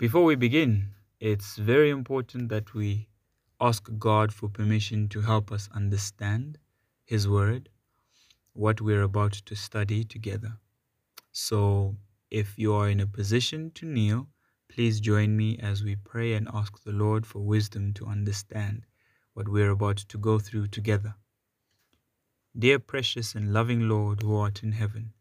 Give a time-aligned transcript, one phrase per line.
[0.00, 3.08] Before we begin, it's very important that we
[3.60, 6.56] ask God for permission to help us understand
[7.04, 7.68] His Word,
[8.54, 10.56] what we're about to study together.
[11.32, 11.98] So,
[12.30, 14.28] if you are in a position to kneel,
[14.70, 18.86] please join me as we pray and ask the Lord for wisdom to understand
[19.34, 21.14] what we're about to go through together.
[22.58, 25.12] Dear precious and loving Lord who art in heaven,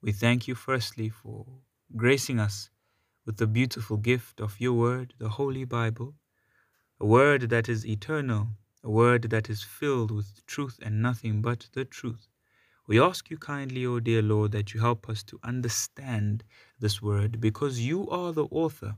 [0.00, 1.44] we thank you firstly for
[1.96, 2.70] gracing us
[3.24, 6.14] with the beautiful gift of your word, the Holy Bible,
[6.98, 8.48] a word that is eternal,
[8.82, 12.28] a word that is filled with truth and nothing but the truth.
[12.88, 16.42] We ask you kindly, O dear Lord, that you help us to understand
[16.80, 18.96] this word because you are the author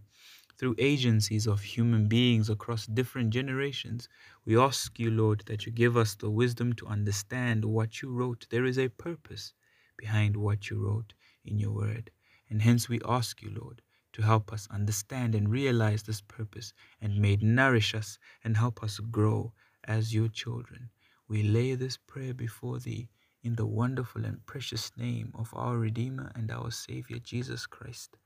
[0.57, 4.09] through agencies of human beings across different generations.
[4.47, 8.47] We ask you, Lord, that you give us the wisdom to understand what you wrote.
[8.51, 9.53] There is a purpose
[9.99, 11.13] behind what you wrote
[11.45, 12.11] in your word.
[12.49, 13.83] And hence we ask you, Lord,
[14.15, 18.99] to help us understand and realize this purpose and may nourish us and help us
[18.99, 19.53] grow
[19.85, 20.89] as your children.
[21.29, 23.09] We lay this prayer before thee
[23.43, 28.17] in the wonderful and precious name of our Redeemer and our Savior Jesus Christ.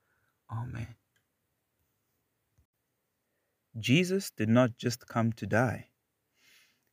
[0.52, 0.94] Amen.
[3.78, 5.88] Jesus did not just come to die.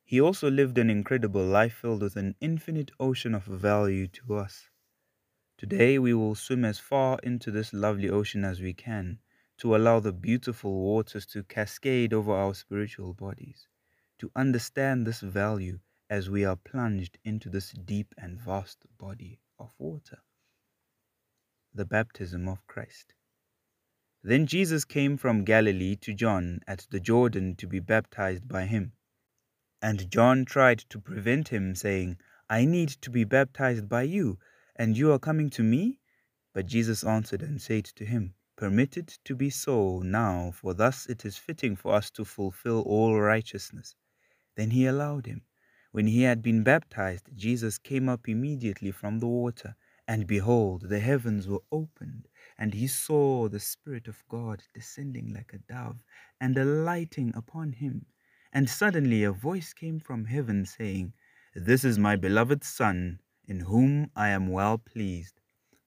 [0.04, 4.68] He also lived an incredible life filled with an infinite ocean of value to us.
[5.58, 9.18] Today we will swim as far into this lovely ocean as we can
[9.56, 13.66] to allow the beautiful waters to cascade over our spiritual bodies,
[14.18, 15.78] to understand this value
[16.10, 20.18] as we are plunged into this deep and vast body of water.
[21.72, 23.14] The baptism of Christ.
[24.22, 28.92] Then Jesus came from Galilee to John at the Jordan to be baptized by him.
[29.80, 32.18] And John tried to prevent him, saying,
[32.50, 34.38] I need to be baptized by you
[34.76, 35.98] and you are coming to me?
[36.52, 41.06] But Jesus answered and said to him, Permit it to be so now, for thus
[41.06, 43.94] it is fitting for us to fulfill all righteousness.
[44.56, 45.42] Then he allowed him.
[45.92, 49.76] When he had been baptized, Jesus came up immediately from the water,
[50.08, 55.52] and behold, the heavens were opened, and he saw the Spirit of God descending like
[55.52, 56.02] a dove
[56.40, 58.06] and alighting upon him.
[58.52, 61.12] And suddenly a voice came from heaven saying,
[61.54, 65.40] This is my beloved Son in whom I am well pleased.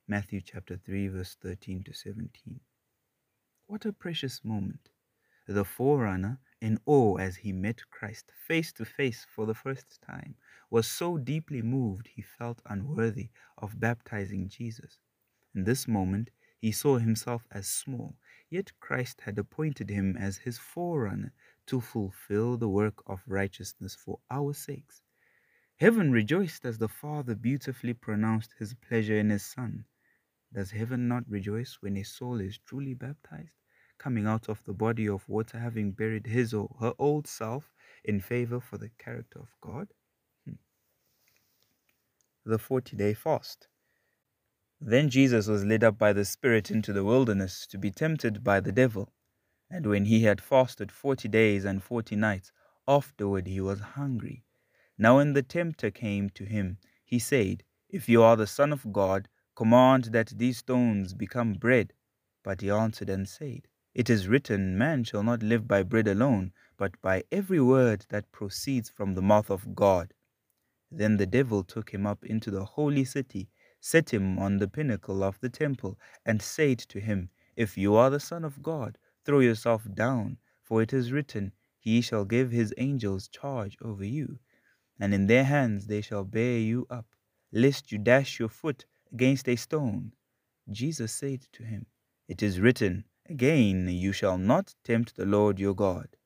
[0.07, 2.59] Matthew chapter 3, verse 13 to 17.
[3.67, 4.89] What a precious moment.
[5.45, 10.35] The forerunner, in awe as he met Christ face to face for the first time,
[10.69, 14.99] was so deeply moved he felt unworthy of baptizing Jesus.
[15.53, 18.15] In this moment, he saw himself as small,
[18.49, 21.33] yet Christ had appointed him as his forerunner
[21.65, 25.01] to fulfill the work of righteousness for our sakes.
[25.79, 29.85] Heaven rejoiced as the Father beautifully pronounced his pleasure in his Son.
[30.51, 33.56] Does heaven not rejoice when a soul is truly baptized,
[33.97, 37.72] coming out of the body of water, having buried his or her old self
[38.03, 39.94] in favor for the character of God?
[40.45, 40.56] Hmm.
[42.45, 43.69] The 40 day fast.
[44.81, 48.59] Then Jesus was led up by the Spirit into the wilderness to be tempted by
[48.59, 49.13] the devil.
[49.69, 52.51] And when he had fasted forty days and forty nights,
[52.85, 54.44] afterward he was hungry.
[55.01, 58.91] Now when the tempter came to him, he said, If you are the Son of
[58.91, 61.93] God, command that these stones become bread.
[62.43, 66.51] But he answered and said, It is written, Man shall not live by bread alone,
[66.75, 70.13] but by every word that proceeds from the mouth of God.
[70.91, 73.47] Then the devil took him up into the holy city,
[73.79, 78.09] set him on the pinnacle of the temple, and said to him, If you are
[78.09, 82.73] the Son of God, throw yourself down, for it is written, He shall give his
[82.77, 84.39] angels charge over you
[84.99, 87.05] and in their hands they shall bear you up,
[87.51, 90.11] lest you dash your foot against a stone.
[90.69, 91.85] Jesus said to him,
[92.27, 96.17] It is written, Again, you shall not tempt the Lord your God.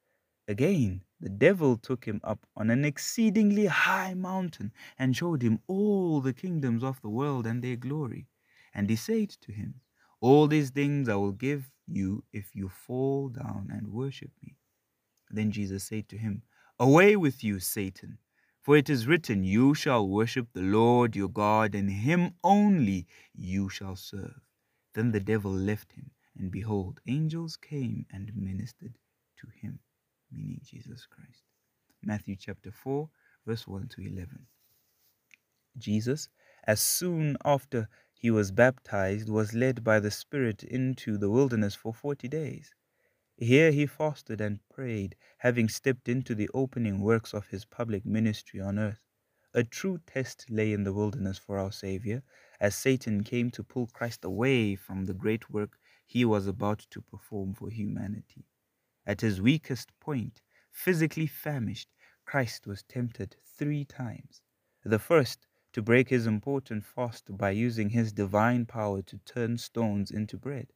[0.47, 6.19] Again, the devil took him up on an exceedingly high mountain and showed him all
[6.19, 8.28] the kingdoms of the world and their glory.
[8.73, 9.75] And he said to him,
[10.19, 14.56] All these things I will give you if you fall down and worship me.
[15.30, 16.44] Then Jesus said to him,
[16.80, 18.18] Away with you, Satan
[18.63, 23.68] for it is written, You shall worship the Lord your God, and him only you
[23.68, 24.39] shall serve.
[24.94, 28.98] Then the devil left him, and behold, angels came and ministered
[29.39, 29.80] to him,
[30.31, 31.44] meaning Jesus Christ.
[32.01, 33.10] Matthew chapter 4,
[33.45, 34.48] verse 1 to 11.
[35.77, 36.30] Jesus,
[36.65, 41.94] as soon after he was baptized, was led by the Spirit into the wilderness for
[41.94, 42.74] forty days.
[43.38, 48.59] Here he fasted and prayed, having stepped into the opening works of his public ministry
[48.59, 49.01] on earth.
[49.53, 52.24] A true test lay in the wilderness for our Saviour,
[52.59, 57.01] as Satan came to pull Christ away from the great work he was about to
[57.01, 58.45] perform for humanity.
[59.06, 60.41] At his weakest point,
[60.71, 61.89] physically famished,
[62.25, 64.41] Christ was tempted three times.
[64.83, 70.12] The first, to break his important fast by using his divine power to turn stones
[70.12, 70.71] into bread.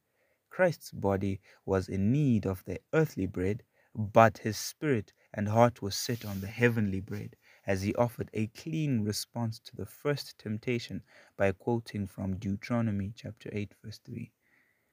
[0.50, 3.62] Christ's body was in need of the earthly bread,
[3.94, 7.36] but his spirit and heart was set on the heavenly bread
[7.66, 11.02] as he offered a clean response to the first temptation
[11.36, 14.32] by quoting from Deuteronomy chapter 8 verse 3.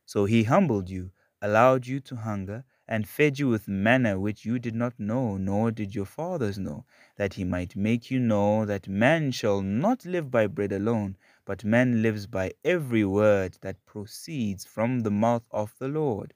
[0.05, 1.11] So he humbled you,
[1.41, 5.71] allowed you to hunger, and fed you with manna which you did not know, nor
[5.71, 6.85] did your fathers know,
[7.15, 11.63] that he might make you know that man shall not live by bread alone, but
[11.63, 16.33] man lives by every word that proceeds from the mouth of the Lord.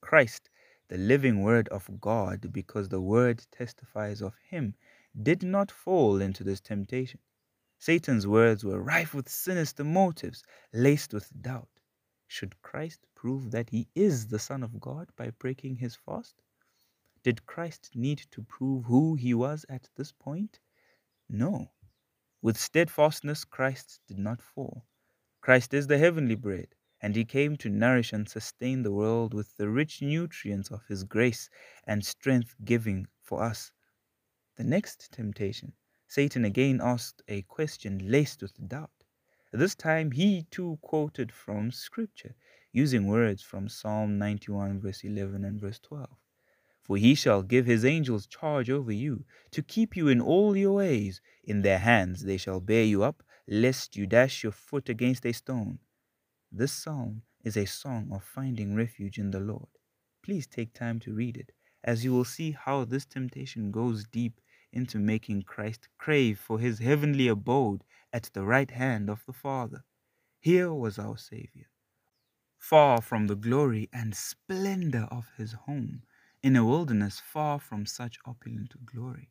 [0.00, 0.50] Christ,
[0.88, 4.74] the living word of God, because the word testifies of him,
[5.22, 7.20] did not fall into this temptation.
[7.78, 10.42] Satan's words were rife with sinister motives,
[10.72, 11.68] laced with doubt.
[12.26, 16.34] Should Christ prove that he is the Son of God by breaking his fast?
[17.22, 20.58] Did Christ need to prove who he was at this point?
[21.28, 21.70] No.
[22.42, 24.84] With steadfastness, Christ did not fall.
[25.40, 29.56] Christ is the heavenly bread, and he came to nourish and sustain the world with
[29.56, 31.48] the rich nutrients of his grace
[31.86, 33.70] and strength giving for us.
[34.56, 35.72] The next temptation,
[36.08, 39.04] Satan again asked a question laced with doubt.
[39.52, 42.34] This time he too quoted from Scripture,
[42.72, 46.10] using words from Psalm 91, verse 11 and verse 12.
[46.82, 50.74] For he shall give his angels charge over you, to keep you in all your
[50.74, 51.20] ways.
[51.44, 55.32] In their hands they shall bear you up, lest you dash your foot against a
[55.32, 55.78] stone.
[56.50, 59.68] This psalm is a song of finding refuge in the Lord.
[60.22, 61.52] Please take time to read it,
[61.84, 64.40] as you will see how this temptation goes deep
[64.72, 69.84] into making Christ crave for his heavenly abode at the right hand of the Father.
[70.40, 71.66] Here was our Saviour,
[72.58, 76.02] far from the glory and splendor of his home,
[76.42, 79.30] in a wilderness far from such opulent glory.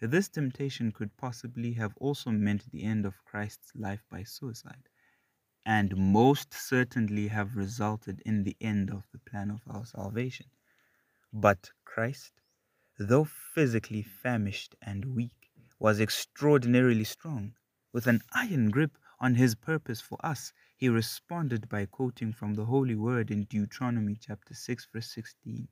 [0.00, 4.88] This temptation could possibly have also meant the end of Christ's life by suicide,
[5.64, 10.46] and most certainly have resulted in the end of the plan of our salvation.
[11.32, 12.40] But Christ
[12.98, 17.52] though physically famished and weak, was extraordinarily strong.
[17.92, 22.66] With an iron grip on his purpose for us, he responded by quoting from the
[22.66, 25.66] Holy Word in Deuteronomy chapter 6, verse 16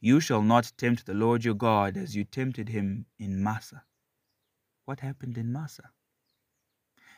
[0.00, 3.82] You shall not tempt the Lord your God as you tempted him in Massah.
[4.84, 5.90] What happened in Massah?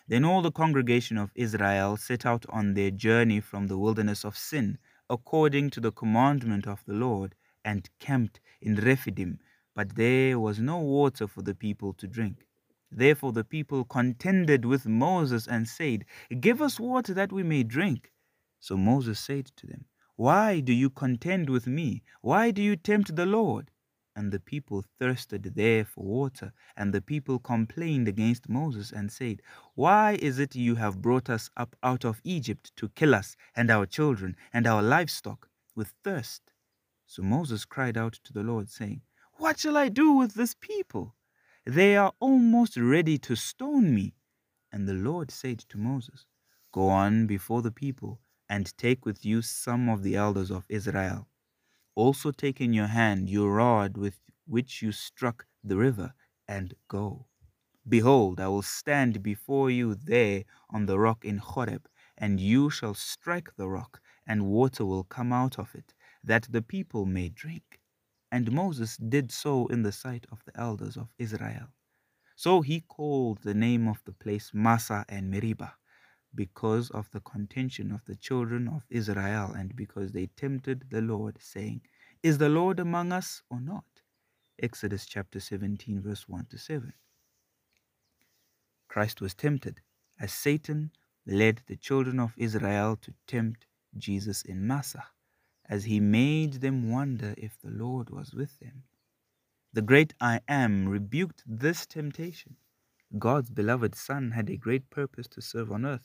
[0.08, 4.36] Then all the congregation of Israel set out on their journey from the wilderness of
[4.36, 4.78] sin,
[5.08, 7.34] according to the commandment of the Lord,
[7.64, 9.38] and camped in Rephidim,
[9.74, 12.46] but there was no water for the people to drink.
[12.90, 16.06] Therefore the people contended with Moses and said,
[16.40, 18.10] Give us water that we may drink.
[18.58, 19.84] So Moses said to them,
[20.20, 22.02] Why do you contend with me?
[22.20, 23.70] Why do you tempt the Lord?
[24.14, 29.40] And the people thirsted there for water, and the people complained against Moses and said,
[29.74, 33.70] Why is it you have brought us up out of Egypt to kill us and
[33.70, 36.52] our children and our livestock with thirst?
[37.06, 39.00] So Moses cried out to the Lord, saying,
[39.38, 41.14] what shall I do with this people?
[41.64, 44.12] They are almost ready to stone me.
[44.70, 46.26] And the Lord said to Moses,
[46.72, 48.20] Go on before the people,
[48.50, 51.28] and take with you some of the elders of Israel.
[51.94, 56.12] Also take in your hand your rod with which you struck the river,
[56.48, 57.26] and go.
[57.88, 62.94] Behold, I will stand before you there on the rock in Horeb, and you shall
[62.94, 67.80] strike the rock, and water will come out of it, that the people may drink.
[68.32, 71.68] And Moses did so in the sight of the elders of Israel.
[72.34, 75.74] So he called the name of the place Massah and Meribah,
[76.34, 81.36] because of the contention of the children of Israel, and because they tempted the Lord,
[81.40, 81.82] saying,
[82.22, 83.84] Is the Lord among us or not?
[84.62, 86.92] Exodus chapter 17, verse 1 to 7.
[88.88, 89.80] Christ was tempted
[90.20, 90.90] as Satan
[91.26, 95.06] led the children of Israel to tempt Jesus in Massah
[95.68, 98.82] as he made them wonder if the Lord was with them.
[99.72, 102.56] The great I Am rebuked this temptation.
[103.18, 106.02] God's beloved Son had a great purpose to serve on earth.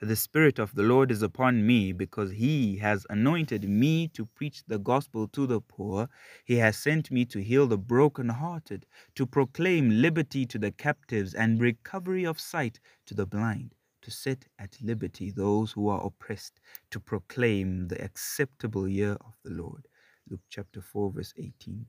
[0.00, 4.64] The Spirit of the Lord is upon me because He has anointed me to preach
[4.66, 6.08] the gospel to the poor.
[6.44, 11.60] He has sent me to heal the brokenhearted, to proclaim liberty to the captives and
[11.60, 16.60] recovery of sight to the blind, to set at liberty those who are oppressed,
[16.90, 19.86] to proclaim the acceptable year of the Lord.
[20.28, 21.86] Luke chapter 4, verse 18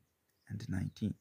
[0.50, 1.16] and 19.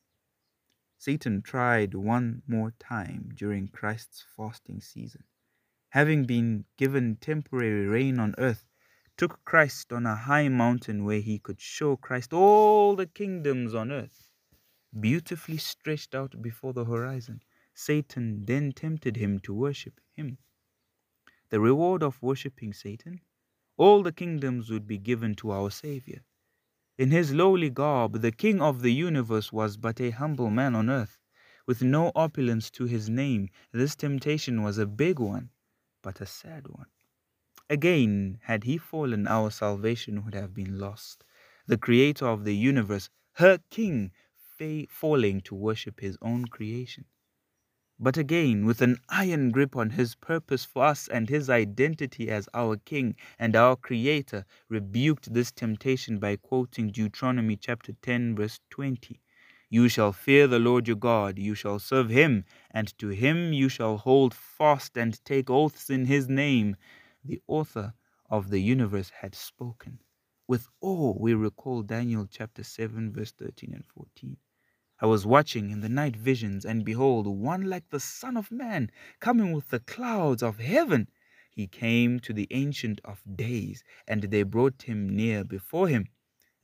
[0.99, 5.25] Satan tried one more time during Christ's fasting season.
[5.95, 8.67] Having been given temporary reign on earth,
[9.17, 13.93] took Christ on a high mountain where he could show Christ all the kingdoms on
[13.93, 14.29] earth,
[14.99, 17.43] beautifully stretched out before the horizon.
[17.75, 20.39] Satan then tempted him to worship him.
[21.51, 23.21] The reward of worshipping Satan?
[23.77, 26.25] All the kingdoms would be given to our Savior.
[26.99, 30.91] In his lowly garb, the King of the universe was but a humble man on
[30.91, 31.21] earth,
[31.69, 33.49] with no opulence to his name.
[33.71, 35.51] This temptation was a big one,
[36.05, 36.87] but a sad one.
[37.69, 41.25] Again, had he fallen, our salvation would have been lost.
[41.67, 44.13] The creator of the universe, her king,
[44.89, 47.07] falling to worship his own creation.
[47.99, 52.49] But again, with an iron grip on his purpose for us and his identity as
[52.55, 59.21] our King and our Creator, rebuked this temptation by quoting Deuteronomy chapter 10, verse 20.
[59.77, 63.69] You shall fear the Lord your God, you shall serve him, and to him you
[63.69, 66.77] shall hold fast and take oaths in his name.
[67.25, 67.93] The author
[68.31, 69.99] of the universe had spoken.
[70.47, 74.37] With awe, we recall Daniel chapter 7, verse 13 and 14.
[75.01, 78.93] I was watching in the night visions, and behold, one like the Son of Man,
[79.19, 81.09] coming with the clouds of heaven.
[81.51, 86.07] He came to the Ancient of Days, and they brought him near before him.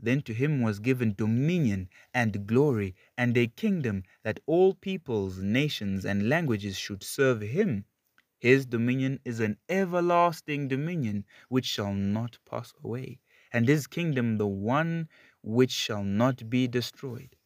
[0.02, 6.06] Then to him was given dominion and glory and a kingdom that all peoples, nations,
[6.06, 7.84] and languages should serve him.
[8.38, 13.20] His dominion is an everlasting dominion which shall not pass away,
[13.52, 15.10] and his kingdom the one
[15.42, 17.36] which shall not be destroyed.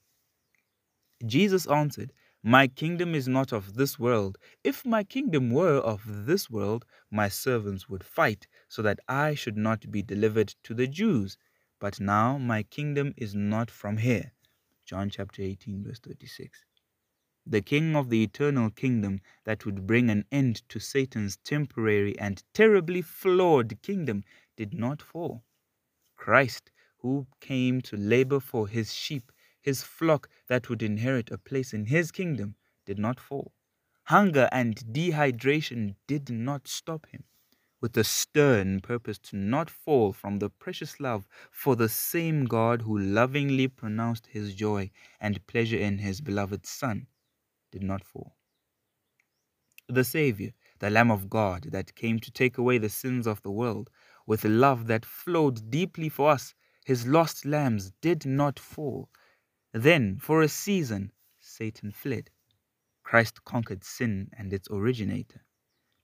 [1.27, 2.13] Jesus answered,
[2.45, 4.39] My kingdom is not of this world.
[4.63, 9.57] If my kingdom were of this world, my servants would fight, so that I should
[9.57, 11.37] not be delivered to the Jews.
[11.81, 14.33] But now my kingdom is not from here.
[14.85, 16.65] John chapter 18, verse 36.
[17.47, 22.43] The king of the eternal kingdom that would bring an end to Satan's temporary and
[22.55, 24.25] terribly flawed kingdom
[24.57, 25.45] did not fall.
[26.17, 31.75] Christ, who came to labor for his sheep, his flock that would inherit a place
[31.75, 33.53] in his kingdom did not fall.
[34.05, 37.25] Hunger and dehydration did not stop him,
[37.85, 42.81] with a stern purpose to not fall from the precious love for the same God
[42.81, 47.07] who lovingly pronounced his joy and pleasure in his beloved Son
[47.71, 48.37] did not fall.
[49.87, 53.51] The Savior, the Lamb of God that came to take away the sins of the
[53.51, 53.91] world,
[54.27, 56.55] with love that flowed deeply for us,
[56.87, 59.11] his lost lambs did not fall
[59.75, 62.31] then, for a season, Satan fled.
[63.03, 65.44] Christ conquered sin and its originator.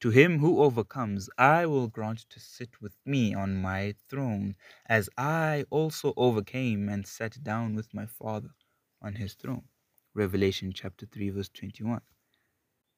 [0.00, 5.11] To him who overcomes, I will grant to sit with me on my throne, as
[5.19, 8.54] I also overcame and sat down with my Father
[9.02, 9.69] on his throne.
[10.14, 12.00] Revelation chapter 3, verse 21.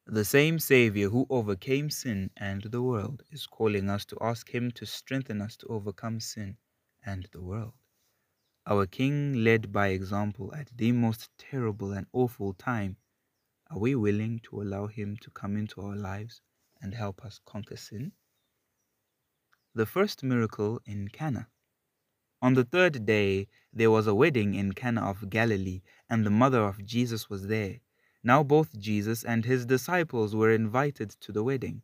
[0.06, 4.70] The same Savior who overcame sin and the world is calling us to ask him
[4.70, 6.56] to strengthen us to overcome sin
[7.04, 7.74] and the world.
[8.64, 12.96] Our King led by example at the most terrible and awful time.
[13.72, 16.40] Are we willing to allow Him to come into our lives
[16.82, 18.12] and help us conquer sin?
[19.74, 21.48] The first miracle in Cana.
[22.42, 26.62] On the third day, there was a wedding in Cana of Galilee, and the mother
[26.62, 27.80] of Jesus was there.
[28.24, 31.82] Now both Jesus and his disciples were invited to the wedding.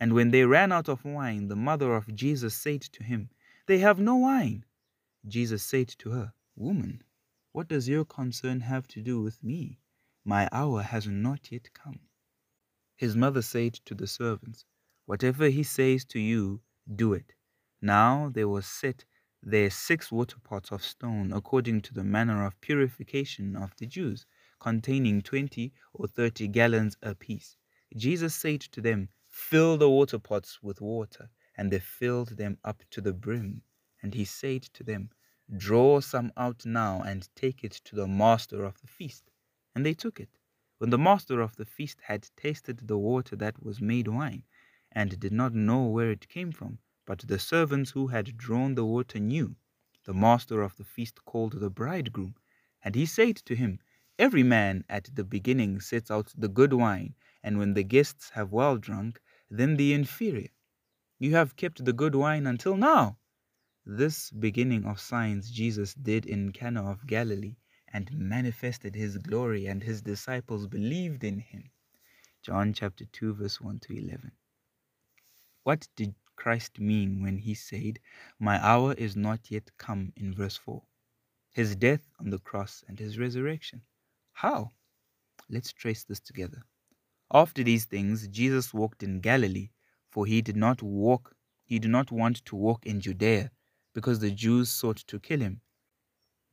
[0.00, 3.30] And when they ran out of wine, the mother of Jesus said to him,
[3.66, 4.64] They have no wine.
[5.28, 7.04] Jesus said to her, Woman,
[7.52, 9.78] what does your concern have to do with me?
[10.24, 12.00] My hour has not yet come.
[12.96, 14.64] His mother said to the servants,
[15.06, 16.60] Whatever he says to you,
[16.94, 17.34] do it.
[17.80, 19.04] Now there was set
[19.42, 24.24] there six water pots of stone, according to the manner of purification of the Jews,
[24.60, 27.56] containing twenty or thirty gallons apiece.
[27.96, 31.30] Jesus said to them, Fill the water pots with water.
[31.56, 33.62] And they filled them up to the brim.
[34.02, 35.10] And he said to them,
[35.56, 39.30] Draw some out now and take it to the master of the feast.
[39.74, 40.38] And they took it.
[40.82, 44.42] When the master of the feast had tasted the water that was made wine,
[44.90, 48.84] and did not know where it came from, but the servants who had drawn the
[48.84, 49.54] water knew,
[50.02, 52.34] the master of the feast called the bridegroom,
[52.82, 53.78] and he said to him,
[54.18, 58.50] Every man at the beginning sets out the good wine, and when the guests have
[58.50, 60.50] well drunk, then the inferior.
[61.20, 63.18] You have kept the good wine until now.
[63.86, 67.54] This beginning of signs Jesus did in Cana of Galilee
[67.92, 71.70] and manifested his glory, and his disciples believed in him.
[72.42, 74.32] John chapter 2, verse 1 to 11.
[75.64, 78.00] What did Christ mean when he said,
[78.38, 80.82] My hour is not yet come in verse 4?
[81.52, 83.82] His death on the cross and his resurrection.
[84.32, 84.72] How?
[85.48, 86.64] Let's trace this together.
[87.32, 89.70] After these things, Jesus walked in Galilee,
[90.10, 93.50] for he did not walk he did not want to walk in Judea,
[93.94, 95.62] because the Jews sought to kill him.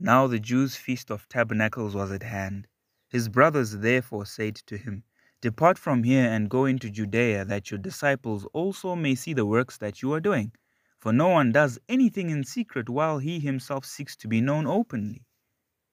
[0.02, 2.68] Now the Jews' feast of tabernacles was at hand.
[3.10, 5.04] His brothers therefore said to him,
[5.42, 9.78] Depart from here and go into Judea, that your disciples also may see the works
[9.78, 10.54] that you are doing.
[11.00, 15.26] For no one does anything in secret while he himself seeks to be known openly.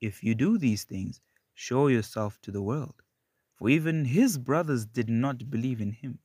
[0.01, 1.21] If you do these things,
[1.53, 3.03] show yourself to the world.
[3.57, 6.21] For even his brothers did not believe in him.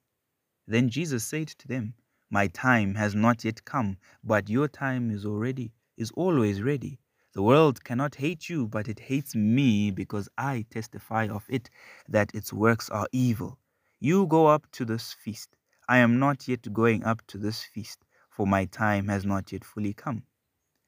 [0.67, 1.95] Then Jesus said to them,
[2.29, 6.99] My time has not yet come, but your time is already, is always ready.
[7.33, 11.69] The world cannot hate you, but it hates me because I testify of it
[12.07, 13.57] that its works are evil.
[13.99, 15.55] You go up to this feast.
[15.87, 19.63] I am not yet going up to this feast for my time has not yet
[19.63, 20.23] fully come.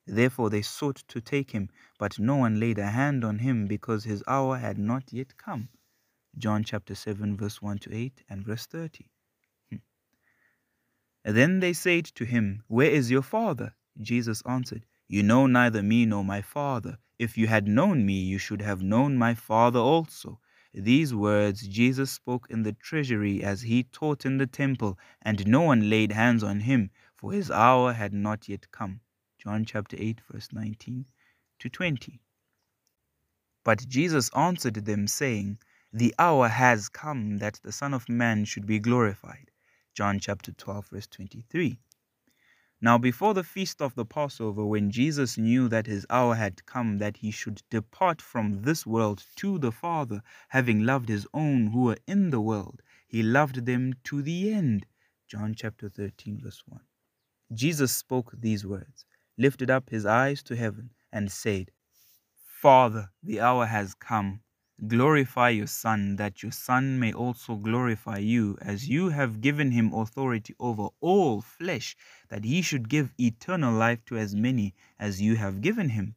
[0.08, 1.70] Therefore they sought to take him,
[2.00, 5.70] but no one laid a hand on him because his hour had not yet come.
[6.38, 9.06] John chapter 7, verse 1 to 8 and verse 30.
[9.70, 9.78] Hmm.
[11.24, 13.76] Then they said to him, Where is your father?
[14.02, 16.98] Jesus answered, You know neither me nor my father.
[17.20, 20.40] If you had known me, you should have known my father also.
[20.74, 25.62] These words Jesus spoke in the treasury as he taught in the temple, and no
[25.62, 26.90] one laid hands on him
[27.24, 29.00] for his hour had not yet come.
[29.38, 31.06] John chapter 8, verse 19
[31.60, 32.20] to 20.
[33.64, 35.60] But Jesus answered them, saying,
[35.94, 39.52] The hour has come that the Son of Man should be glorified.
[39.94, 41.80] John chapter 12, verse 23.
[42.84, 46.98] Now, before the feast of the Passover, when Jesus knew that his hour had come
[46.98, 51.84] that he should depart from this world to the Father, having loved his own who
[51.84, 54.86] were in the world, he loved them to the end.
[55.30, 56.82] John chapter 13, verse 1.
[57.54, 59.06] Jesus spoke these words,
[59.38, 61.72] lifted up his eyes to heaven, and said,
[62.44, 64.42] Father, the hour has come.
[64.88, 69.94] Glorify your Son, that your Son may also glorify you, as you have given him
[69.94, 71.96] authority over all flesh,
[72.30, 76.16] that he should give eternal life to as many as you have given him.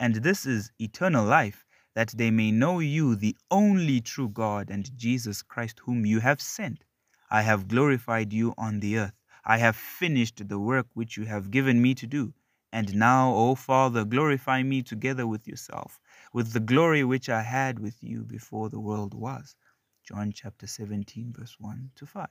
[0.00, 4.96] And this is eternal life, that they may know you, the only true God, and
[4.96, 6.84] Jesus Christ, whom you have sent.
[7.30, 9.20] I have glorified you on the earth.
[9.44, 12.32] I have finished the work which you have given me to do.
[12.72, 16.00] And now, O Father, glorify me together with yourself,
[16.32, 19.56] with the glory which I had with you before the world was.
[20.04, 22.28] John chapter 17, verse 1 to 5.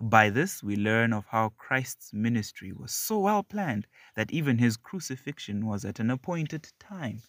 [0.00, 4.76] By this, we learn of how Christ's ministry was so well planned that even his
[4.76, 7.22] crucifixion was at an appointed time.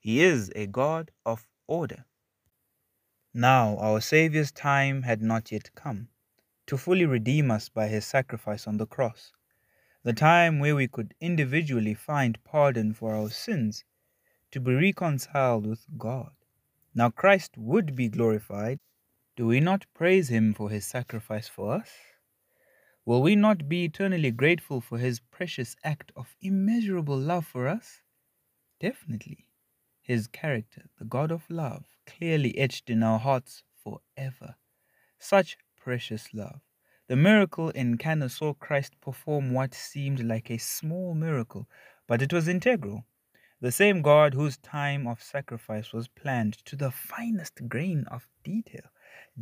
[0.00, 2.04] He is a God of order.
[3.32, 6.08] Now, our Saviour's time had not yet come
[6.66, 9.32] to fully redeem us by his sacrifice on the cross,
[10.02, 13.84] the time where we could individually find pardon for our sins,
[14.52, 16.32] to be reconciled with God.
[16.94, 18.80] Now Christ would be glorified.
[19.36, 21.90] Do we not praise him for his sacrifice for us?
[23.04, 28.02] Will we not be eternally grateful for his precious act of immeasurable love for us?
[28.80, 29.46] Definitely.
[30.02, 34.56] His character, the God of love, clearly etched in our hearts forever.
[35.18, 36.60] Such precious love.
[37.08, 41.68] The miracle in Cana saw Christ perform what seemed like a small miracle,
[42.06, 43.04] but it was integral.
[43.62, 48.90] The same God whose time of sacrifice was planned to the finest grain of detail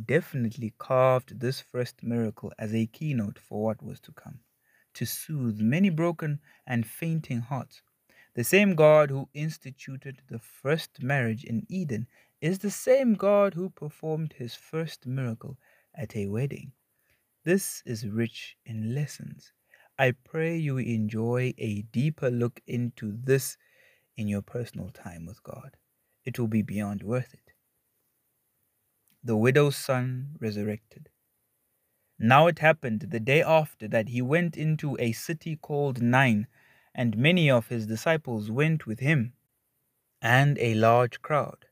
[0.05, 4.41] definitely carved this first miracle as a keynote for what was to come,
[4.95, 7.81] to soothe many broken and fainting hearts.
[8.33, 12.07] The same God who instituted the first marriage in Eden
[12.41, 15.57] is the same God who performed his first miracle
[15.95, 16.73] at a wedding.
[17.45, 19.53] This is rich in lessons.
[19.97, 23.57] I pray you enjoy a deeper look into this
[24.19, 25.77] in your personal time with God.
[26.25, 27.53] It will be beyond worth it.
[29.23, 31.07] The widow's son resurrected.
[32.19, 36.47] Now it happened the day after that he went into a city called Nain,
[36.93, 39.33] and many of his disciples went with him,
[40.21, 41.65] and a large crowd.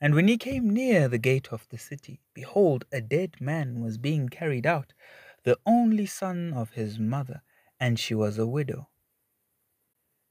[0.00, 3.98] And when he came near the gate of the city, behold, a dead man was
[3.98, 4.92] being carried out,
[5.42, 7.42] the only son of his mother,
[7.80, 8.88] and she was a widow.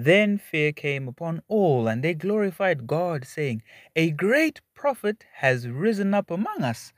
[0.00, 3.64] Then fear came upon all, and they glorified God, saying,
[3.96, 6.92] A great prophet has risen up among us,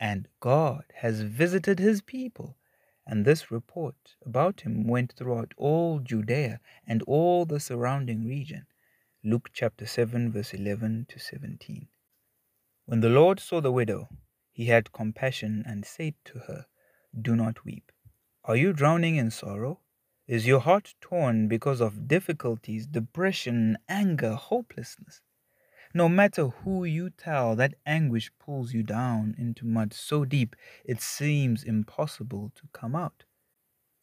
[0.00, 2.56] and God has visited his people.
[3.06, 8.64] And this report about him went throughout all Judea and all the surrounding region.
[9.22, 11.88] Luke chapter 7, verse 11 to 17.
[12.86, 14.08] When the Lord saw the widow,
[14.50, 16.64] he had compassion and said to her,
[17.20, 17.92] Do not weep.
[18.44, 19.80] Are you drowning in sorrow?
[20.26, 25.20] Is your heart torn because of difficulties, depression, anger, hopelessness?
[25.94, 31.00] No matter who you tell, that anguish pulls you down into mud so deep it
[31.00, 33.24] seems impossible to come out.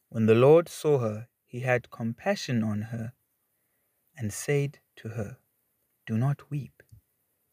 [0.08, 3.12] When the Lord saw her, he had compassion on her
[4.16, 5.36] and said to her,
[6.06, 6.82] Do not weep.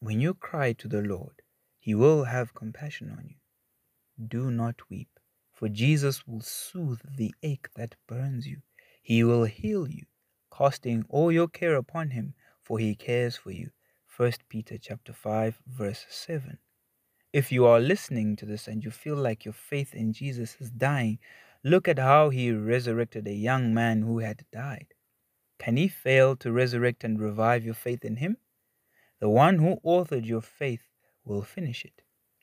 [0.00, 1.42] When you cry to the Lord,
[1.78, 4.26] he will have compassion on you.
[4.26, 5.18] Do not weep
[5.52, 8.62] for Jesus will soothe the ache that burns you.
[9.02, 10.06] He will heal you,
[10.56, 13.70] casting all your care upon him, for he cares for you.
[14.16, 16.58] 1 Peter chapter 5 verse 7.
[17.32, 20.70] If you are listening to this and you feel like your faith in Jesus is
[20.70, 21.18] dying,
[21.64, 24.94] look at how he resurrected a young man who had died.
[25.58, 28.36] Can he fail to resurrect and revive your faith in him?
[29.20, 30.88] The one who authored your faith
[31.24, 32.02] will finish it.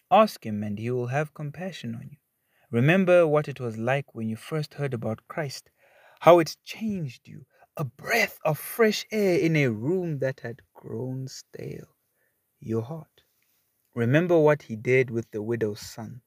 [0.09, 2.17] Ask him and he will have compassion on you.
[2.71, 5.71] Remember what it was like when you first heard about Christ,
[6.19, 11.27] how it changed you, a breath of fresh air in a room that had grown
[11.27, 11.88] stale.
[12.60, 13.23] Your heart.
[13.95, 16.21] Remember what he did with the widow's son.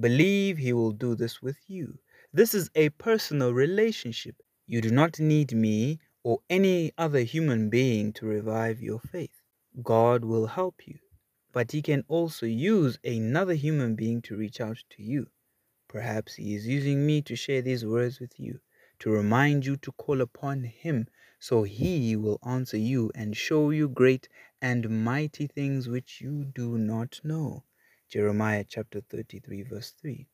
[0.00, 1.98] Believe he will do this with you.
[2.32, 4.36] This is a personal relationship.
[4.66, 9.42] You do not need me or any other human being to revive your faith.
[9.82, 10.98] God will help you,
[11.52, 15.26] but he can also use another human being to reach out to you.
[15.92, 18.60] Perhaps He is using me to share these words with you,
[19.00, 21.06] to remind you to call upon Him,
[21.38, 24.26] so He will answer you and show you great
[24.62, 27.64] and mighty things which you do not know.
[28.08, 30.26] Jeremiah chapter 33, verse 3.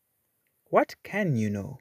[0.67, 1.81] What can you know?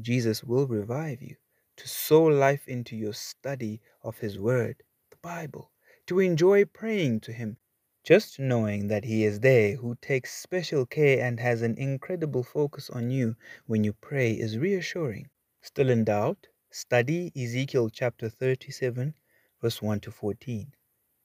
[0.00, 1.34] Jesus will revive you
[1.78, 5.72] to sow life into your study of His Word, the Bible,
[6.06, 7.56] to enjoy praying to Him,
[8.04, 12.90] just knowing that He is there who takes special care and has an incredible focus
[12.90, 13.36] on you
[13.66, 15.30] when you pray is reassuring.
[15.60, 16.48] Still in doubt?
[16.70, 19.14] Study Ezekiel chapter 37,
[19.60, 20.74] verse 1 to 14.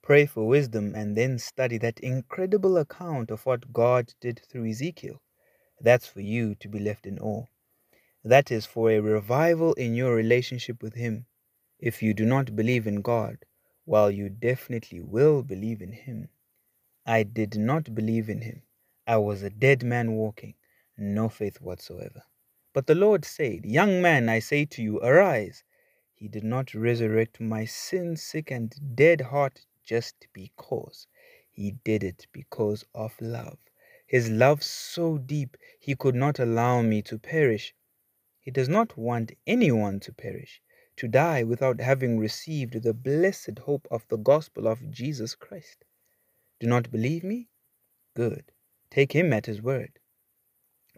[0.04, 5.20] Pray for wisdom and then study that incredible account of what God did through Ezekiel.
[5.82, 7.46] That's for you to be left in awe.
[8.24, 11.26] That is for a revival in your relationship with Him.
[11.80, 13.46] If you do not believe in God,
[13.86, 16.30] while you definitely will believe in Him,
[17.10, 18.64] I did not believe in him.
[19.08, 20.56] I was a dead man walking,
[20.98, 22.22] no faith whatsoever.
[22.74, 25.64] But the Lord said, Young man, I say to you, arise.
[26.16, 31.08] He did not resurrect my sin sick and dead heart just because.
[31.50, 33.58] He did it because of love.
[34.06, 37.74] His love so deep, he could not allow me to perish.
[38.42, 40.62] He does not want anyone to perish,
[40.98, 45.86] to die without having received the blessed hope of the gospel of Jesus Christ.
[46.60, 47.50] Do not believe me?
[48.16, 48.52] Good.
[48.90, 50.00] Take him at his word.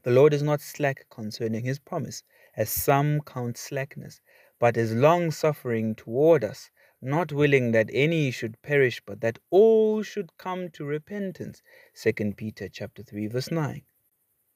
[0.04, 2.24] The Lord is not slack concerning his promise,
[2.56, 4.22] as some count slackness,
[4.58, 6.70] but is long suffering toward us,
[7.02, 11.62] not willing that any should perish, but that all should come to repentance.
[11.96, 13.82] 2 Peter chapter 3, verse 9.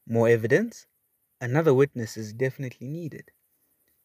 [0.07, 0.87] More evidence?
[1.41, 3.31] Another witness is definitely needed.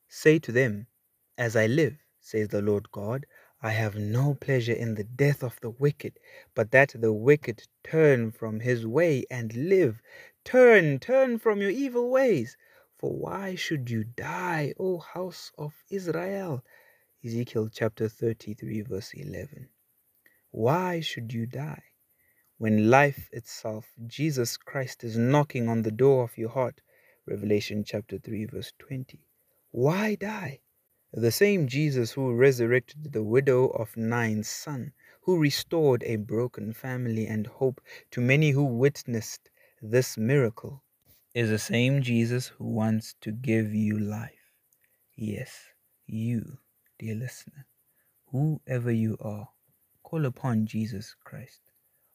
[0.09, 0.89] Say to them,
[1.37, 3.27] As I live, says the Lord God,
[3.61, 6.21] I have no pleasure in the death of the wicked,
[6.55, 10.01] but that the wicked turn from his way and live.
[10.45, 12.57] Turn, turn from your evil ways.
[12.99, 16.65] For why should you die, O house of Israel?
[17.25, 19.69] Ezekiel chapter 33, verse 11.
[20.53, 21.83] Why should you die?
[22.59, 26.81] When life itself, Jesus Christ, is knocking on the door of your heart.
[27.27, 29.21] Revelation chapter 3, verse 20.
[29.73, 30.61] Why die?
[31.15, 34.93] The same Jesus who resurrected the widow of Nain's son,
[35.23, 39.49] who restored a broken family and hope to many who witnessed
[39.81, 40.85] this miracle,
[41.35, 44.53] is the same Jesus who wants to give you life.
[45.17, 45.69] Yes,
[46.07, 46.59] you,
[46.99, 47.67] dear listener,
[48.27, 49.49] whoever you are,
[50.03, 51.63] call upon Jesus Christ.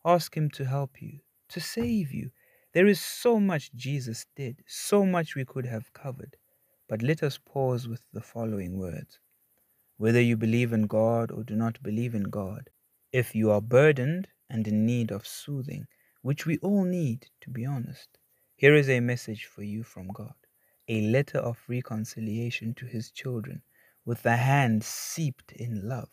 [0.06, 2.30] Ask Him to help you, to save you.
[2.74, 6.38] There is so much Jesus did, so much we could have covered.
[6.90, 9.20] But let us pause with the following words.
[9.98, 12.70] Whether you believe in God or do not believe in God,
[13.12, 15.88] if you are burdened and in need of soothing,
[16.22, 18.18] which we all need, to be honest,
[18.56, 20.36] here is a message for you from God,
[20.88, 23.62] a letter of reconciliation to his children,
[24.06, 26.10] with the hand seeped in love.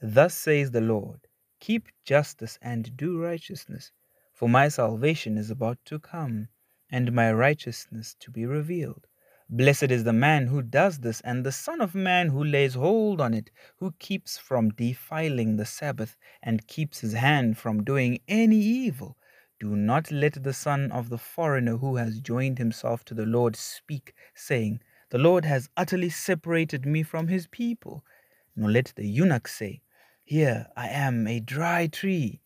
[0.00, 1.28] Thus says the Lord,
[1.60, 3.92] keep justice and do righteousness,
[4.32, 6.48] for my salvation is about to come,
[6.90, 9.06] and my righteousness to be revealed.
[9.54, 13.20] Blessed is the man who does this, and the Son of Man who lays hold
[13.20, 18.56] on it, who keeps from defiling the Sabbath, and keeps his hand from doing any
[18.56, 19.18] evil.
[19.60, 23.54] Do not let the son of the foreigner who has joined himself to the Lord
[23.54, 28.06] speak, saying, The Lord has utterly separated me from his people.
[28.56, 29.82] Nor let the eunuch say,
[30.24, 32.40] Here I am a dry tree.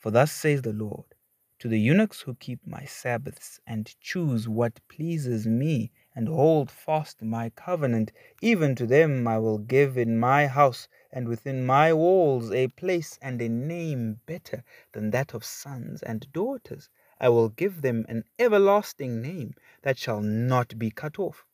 [0.00, 1.14] For thus says the Lord,
[1.60, 7.22] To the eunuchs who keep my Sabbaths, and choose what pleases me, and hold fast
[7.22, 12.52] my covenant, even to them I will give in my house and within my walls
[12.52, 16.88] a place and a name better than that of sons and daughters.
[17.20, 21.44] I will give them an everlasting name that shall not be cut off.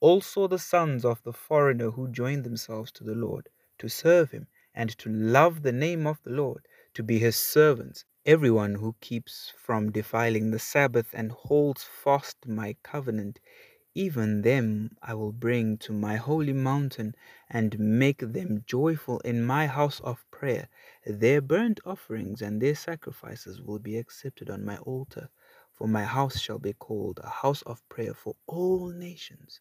[0.00, 3.48] Also the sons of the foreigner who join themselves to the Lord,
[3.78, 8.04] to serve him, and to love the name of the Lord, to be his servants.
[8.24, 13.40] Everyone who keeps from defiling the Sabbath and holds fast my covenant,
[13.94, 17.14] even them I will bring to my holy mountain
[17.50, 20.68] and make them joyful in my house of prayer.
[21.06, 25.30] Their burnt offerings and their sacrifices will be accepted on my altar,
[25.72, 29.60] for my house shall be called a house of prayer for all nations.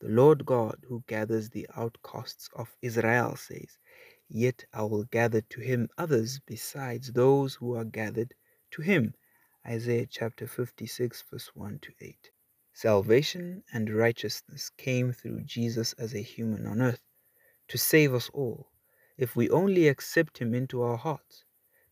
[0.00, 3.78] The Lord God, who gathers the outcasts of Israel, says,
[4.28, 8.34] Yet I will gather to him others besides those who are gathered
[8.72, 9.14] to him.
[9.66, 12.30] Isaiah chapter 56, verse 1 to 8.
[12.78, 17.00] Salvation and righteousness came through Jesus as a human on earth
[17.68, 18.70] to save us all,
[19.16, 21.42] if we only accept him into our hearts.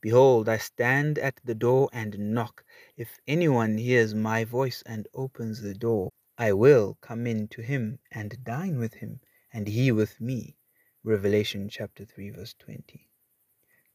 [0.02, 2.66] Behold, I stand at the door and knock.
[2.98, 7.98] If anyone hears my voice and opens the door, I will come in to him
[8.12, 9.20] and dine with him,
[9.50, 10.58] and he with me.
[11.02, 13.08] Revelation chapter 3, verse 20.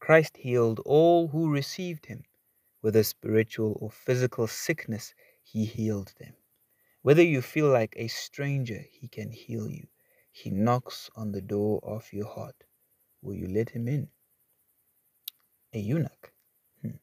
[0.00, 2.24] Christ healed all who received him.
[2.80, 6.34] Whether spiritual or physical sickness, he healed them.
[7.02, 9.88] Whether you feel like a stranger, He can heal you.
[10.30, 12.64] He knocks on the door of your heart.
[13.22, 14.10] Will you let Him in?
[15.72, 16.32] A eunuch.
[16.82, 16.96] Hmm.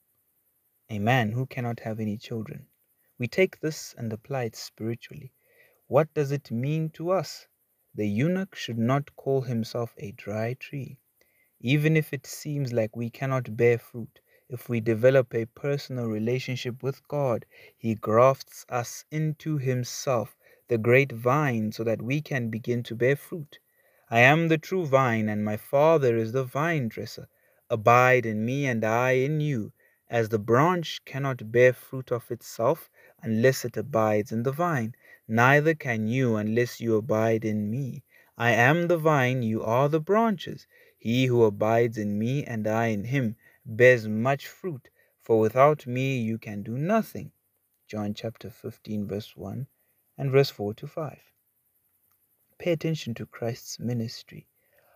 [0.90, 2.68] A man who cannot have any children.
[3.18, 5.34] We take this and apply it spiritually.
[5.88, 7.48] What does it mean to us?
[7.96, 11.00] The eunuch should not call himself a dry tree.
[11.60, 16.82] Even if it seems like we cannot bear fruit, if we develop a personal relationship
[16.82, 20.38] with God, He grafts us into Himself,
[20.70, 23.60] the great vine, so that we can begin to bear fruit.
[24.10, 27.28] I am the true vine, and my Father is the vine dresser.
[27.70, 29.74] Abide in me, and I in you.
[30.10, 32.90] As the branch cannot bear fruit of itself
[33.22, 34.96] unless it abides in the vine,
[35.28, 38.06] neither can you unless you abide in me.
[38.38, 40.68] I am the vine, you are the branches.
[40.98, 43.36] He who abides in me, and I in him,
[43.68, 44.90] bears much fruit,
[45.22, 47.34] for without me you can do nothing.
[47.86, 49.68] John chapter 15, verse 1
[50.18, 51.20] and verse 4 to 5.
[52.58, 54.48] Pay attention to Christ's ministry,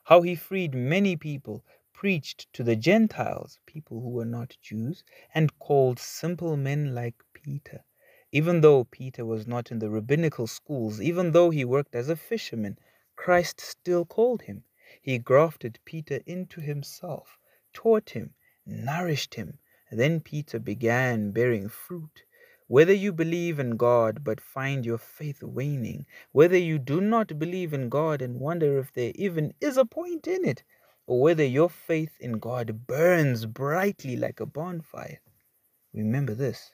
[0.06, 5.04] how he freed many people, preached to the Gentiles, people who were not Jews,
[5.36, 7.84] and called simple men like Peter.
[8.32, 12.16] Even though Peter was not in the rabbinical schools, even though he worked as a
[12.16, 12.80] fisherman,
[13.16, 14.64] Christ still called him.
[15.02, 17.38] He grafted Peter into himself,
[17.74, 18.34] taught him,
[18.72, 19.60] nourished him.
[19.92, 22.24] Then Peter began bearing fruit.
[22.68, 27.74] Whether you believe in God but find your faith waning, whether you do not believe
[27.74, 30.64] in God and wonder if there even is a point in it,
[31.06, 35.20] or whether your faith in God burns brightly like a bonfire,
[35.94, 36.74] remember this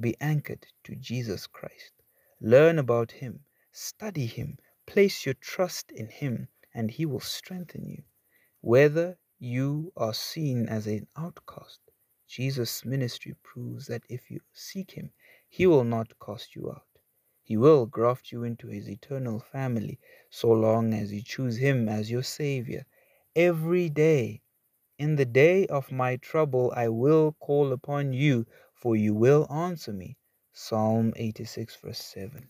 [0.00, 1.92] be anchored to Jesus Christ.
[2.40, 8.02] Learn about Him, study Him, place your trust in Him, and He will strengthen you.
[8.60, 11.80] Whether you are seen as an outcast.
[12.28, 15.10] Jesus' ministry proves that if you seek Him,
[15.48, 16.86] He will not cast you out.
[17.42, 19.98] He will graft you into His eternal family
[20.30, 22.86] so long as you choose Him as your Savior.
[23.34, 24.42] Every day,
[24.96, 29.92] in the day of my trouble, I will call upon you, for you will answer
[29.92, 30.18] me.
[30.52, 32.48] Psalm 86, verse 7.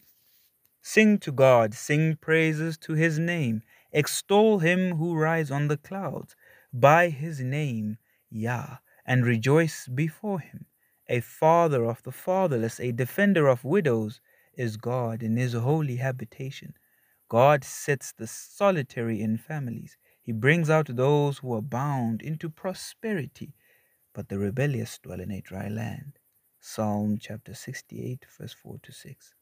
[0.83, 6.37] Sing to God, sing praises to His name, extol Him who rides on the clouds
[6.73, 7.99] by his name,
[8.31, 10.67] Yah, and rejoice before him.
[11.09, 14.21] A father of the fatherless, a defender of widows,
[14.55, 16.75] is God in his holy habitation.
[17.29, 19.97] God sets the solitary in families.
[20.23, 23.55] He brings out those who are bound into prosperity,
[24.15, 26.19] but the rebellious dwell in a dry land.
[26.61, 29.35] Psalm chapter 68, verse 4 to 6.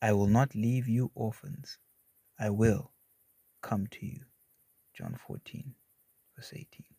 [0.00, 1.78] I will not leave you orphans.
[2.38, 2.92] I will
[3.62, 4.20] come to you.
[4.94, 5.74] John 14
[6.34, 6.93] verse 18.